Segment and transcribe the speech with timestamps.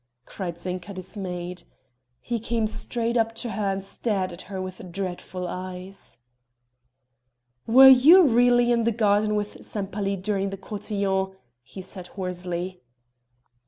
[0.25, 1.61] cried Zinka dismayed.
[2.21, 6.17] He came straight up to her and stared at her with dreadful eyes.
[7.67, 12.81] "Were you really in the garden with Sempaly during the cotillon?" he said hoarsely.